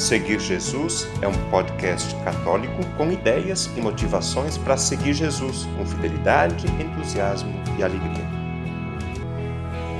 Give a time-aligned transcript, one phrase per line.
[0.00, 6.66] Seguir Jesus é um podcast católico com ideias e motivações para seguir Jesus com fidelidade,
[6.82, 8.24] entusiasmo e alegria.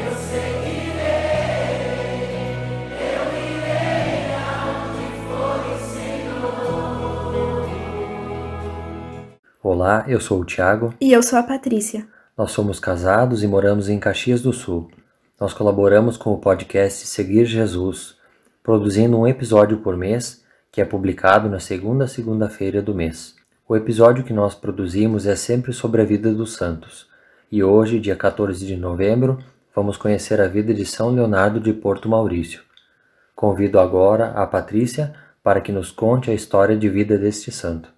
[0.00, 1.02] Eu seguirei,
[3.02, 6.56] eu irei aonde for o Senhor.
[9.62, 10.94] Olá, eu sou o Tiago.
[11.02, 12.08] E eu sou a Patrícia.
[12.36, 14.90] Nós somos casados e moramos em Caxias do Sul.
[15.38, 18.21] Nós colaboramos com o podcast Seguir Jesus
[18.62, 23.34] produzindo um episódio por mês, que é publicado na segunda segunda-feira do mês.
[23.68, 27.08] O episódio que nós produzimos é sempre sobre a vida dos santos.
[27.50, 29.38] E hoje, dia 14 de novembro,
[29.74, 32.62] vamos conhecer a vida de São Leonardo de Porto Maurício.
[33.34, 37.90] Convido agora a Patrícia para que nos conte a história de vida deste santo.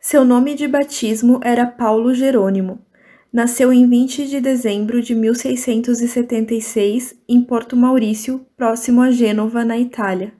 [0.00, 2.84] Seu nome de batismo era Paulo Jerônimo.
[3.32, 10.34] Nasceu em 20 de dezembro de 1676 em Porto Maurício, próximo a Gênova, na Itália.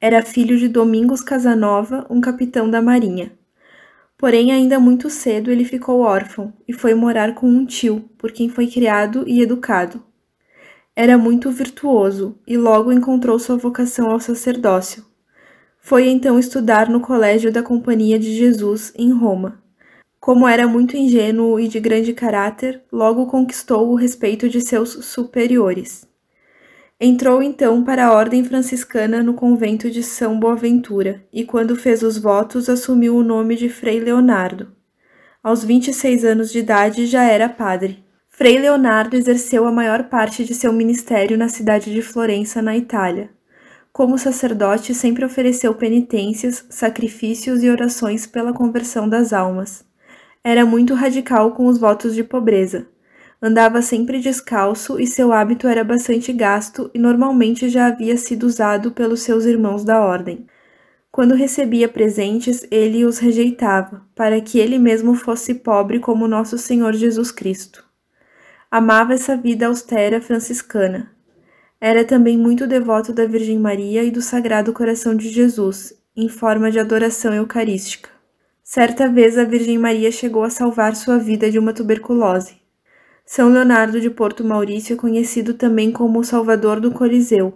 [0.00, 3.30] Era filho de Domingos Casanova, um capitão da marinha.
[4.18, 8.48] Porém, ainda muito cedo ele ficou órfão e foi morar com um tio, por quem
[8.48, 10.02] foi criado e educado.
[10.96, 15.04] Era muito virtuoso e logo encontrou sua vocação ao sacerdócio.
[15.80, 19.64] Foi então estudar no Colégio da Companhia de Jesus, em Roma.
[20.20, 26.06] Como era muito ingênuo e de grande caráter, logo conquistou o respeito de seus superiores.
[26.98, 32.16] Entrou então para a ordem franciscana no convento de São Boaventura e, quando fez os
[32.16, 34.68] votos, assumiu o nome de Frei Leonardo.
[35.42, 38.02] Aos 26 anos de idade já era padre.
[38.30, 43.30] Frei Leonardo exerceu a maior parte de seu ministério na cidade de Florença, na Itália.
[43.92, 49.85] Como sacerdote, sempre ofereceu penitências, sacrifícios e orações pela conversão das almas.
[50.46, 52.86] Era muito radical com os votos de pobreza.
[53.42, 58.92] Andava sempre descalço e seu hábito era bastante gasto e normalmente já havia sido usado
[58.92, 60.46] pelos seus irmãos da ordem.
[61.10, 66.94] Quando recebia presentes, ele os rejeitava, para que ele mesmo fosse pobre como nosso Senhor
[66.94, 67.84] Jesus Cristo.
[68.70, 71.10] Amava essa vida austera franciscana.
[71.80, 76.70] Era também muito devoto da Virgem Maria e do Sagrado Coração de Jesus, em forma
[76.70, 78.15] de adoração eucarística.
[78.68, 82.56] Certa vez a Virgem Maria chegou a salvar sua vida de uma tuberculose.
[83.24, 87.54] São Leonardo de Porto Maurício é conhecido também como o Salvador do Coliseu,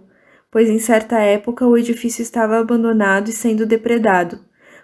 [0.49, 4.39] pois em certa época o edifício estava abandonado e sendo depredado.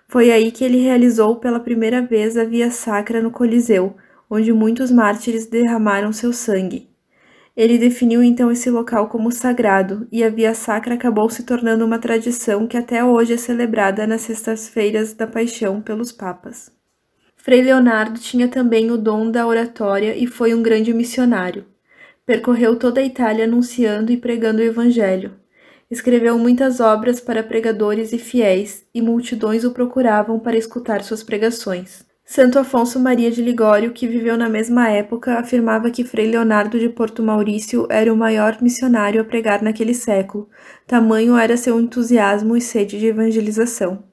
[0.10, 3.96] Foi aí que ele realizou pela primeira vez a via sacra no Coliseu,
[4.30, 6.90] onde muitos mártires derramaram seu sangue.
[7.58, 11.98] Ele definiu então esse local como sagrado, e a Via Sacra acabou se tornando uma
[11.98, 16.72] tradição que até hoje é celebrada nas sextas-feiras da Paixão pelos Papas.
[17.36, 21.66] Frei Leonardo tinha também o dom da oratória e foi um grande missionário.
[22.28, 25.34] Percorreu toda a Itália anunciando e pregando o Evangelho.
[25.90, 32.07] Escreveu muitas obras para pregadores e fiéis, e multidões o procuravam para escutar suas pregações.
[32.30, 36.90] Santo Afonso Maria de Ligório, que viveu na mesma época, afirmava que Frei Leonardo de
[36.90, 40.50] Porto Maurício era o maior missionário a pregar naquele século,
[40.86, 44.04] tamanho era seu entusiasmo e sede de evangelização.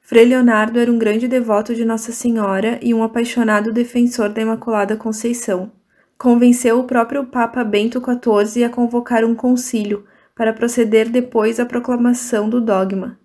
[0.00, 4.96] Frei Leonardo era um grande devoto de Nossa Senhora e um apaixonado defensor da Imaculada
[4.96, 5.70] Conceição.
[6.18, 12.50] Convenceu o próprio Papa Bento XIV a convocar um concílio para proceder depois à proclamação
[12.50, 13.21] do dogma.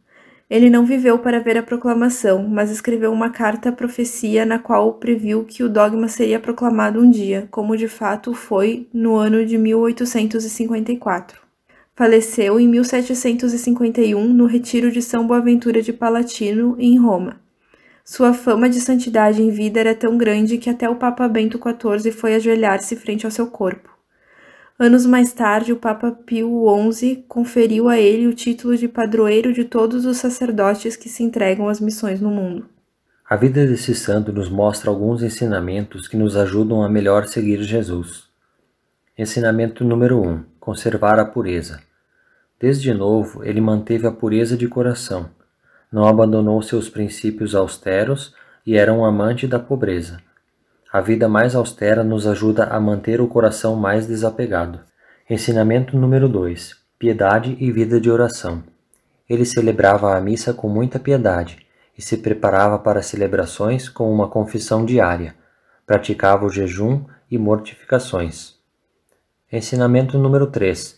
[0.50, 4.94] Ele não viveu para ver a proclamação, mas escreveu uma carta à profecia na qual
[4.94, 9.58] previu que o dogma seria proclamado um dia, como de fato foi no ano de
[9.58, 11.42] 1854.
[11.94, 17.42] Faleceu em 1751 no retiro de São Boaventura de Palatino, em Roma.
[18.06, 22.10] Sua fama de santidade em vida era tão grande que até o Papa Bento XIV
[22.14, 23.97] foi ajoelhar-se frente ao seu corpo.
[24.80, 29.66] Anos mais tarde, o Papa Pio XI conferiu a ele o título de padroeiro de
[29.66, 32.70] todos os sacerdotes que se entregam às missões no mundo.
[33.28, 38.26] A vida desse santo nos mostra alguns ensinamentos que nos ajudam a melhor seguir Jesus.
[39.18, 41.82] Ensinamento número 1: um, Conservar a pureza.
[42.60, 45.32] Desde novo, ele manteve a pureza de coração,
[45.92, 48.32] não abandonou seus princípios austeros
[48.64, 50.22] e era um amante da pobreza.
[50.92, 54.80] A vida mais austera nos ajuda a manter o coração mais desapegado.
[55.30, 58.64] Ensinamento número 2: Piedade e vida de oração.
[59.30, 61.60] Ele celebrava a missa com muita piedade
[61.98, 65.36] e se preparava para celebrações com uma confissão diária.
[65.86, 68.56] Praticava o jejum e mortificações.
[69.52, 70.96] Ensinamento número 3: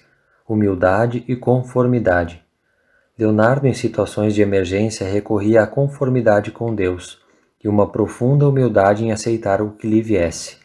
[0.48, 2.44] Humildade e conformidade.
[3.18, 7.20] Leonardo, em situações de emergência, recorria à conformidade com Deus
[7.64, 10.58] e uma profunda humildade em aceitar o que lhe viesse.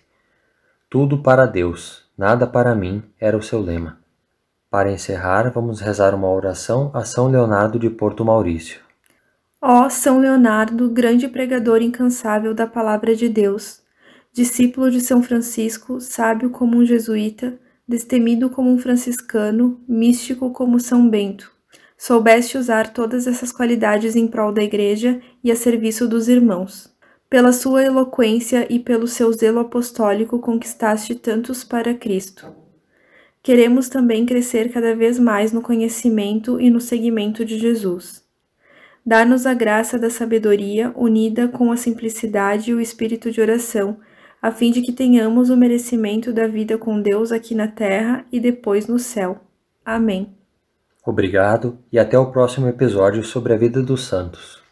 [0.88, 3.99] Tudo para Deus, nada para mim, era o seu lema.
[4.70, 8.81] Para encerrar, vamos rezar uma oração a São Leonardo de Porto Maurício.
[9.62, 13.82] Ó São Leonardo, grande pregador incansável da palavra de Deus,
[14.32, 21.08] discípulo de São Francisco, sábio como um jesuíta, destemido como um franciscano, místico como São
[21.08, 21.54] Bento.
[21.96, 26.93] Soubeste usar todas essas qualidades em prol da Igreja e a serviço dos irmãos.
[27.31, 32.55] Pela sua eloquência e pelo seu zelo apostólico conquistaste tantos para Cristo.
[33.43, 38.23] Queremos também crescer cada vez mais no conhecimento e no seguimento de Jesus.
[39.05, 43.99] Dá-nos a graça da sabedoria unida com a simplicidade e o espírito de oração
[44.44, 48.38] a fim de que tenhamos o merecimento da vida com Deus aqui na terra e
[48.38, 49.41] depois no céu.
[49.82, 50.37] Amém.
[51.06, 54.62] Obrigado e até o próximo episódio sobre a vida dos santos.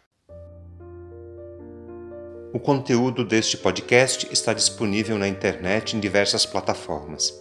[2.51, 7.39] O conteúdo deste podcast está disponível na internet em diversas plataformas.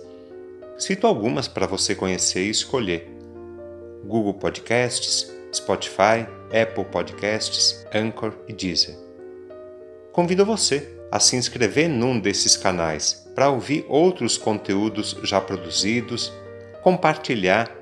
[0.77, 3.11] Cito algumas para você conhecer e escolher:
[4.05, 8.95] Google Podcasts, Spotify, Apple Podcasts, Anchor e Deezer.
[10.13, 16.31] Convido você a se inscrever num desses canais para ouvir outros conteúdos já produzidos,
[16.83, 17.82] compartilhar